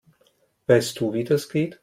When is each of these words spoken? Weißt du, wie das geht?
Weißt 0.65 0.99
du, 0.99 1.13
wie 1.13 1.23
das 1.23 1.47
geht? 1.47 1.79